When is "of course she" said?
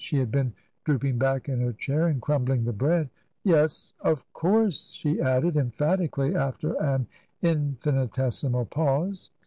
4.01-5.21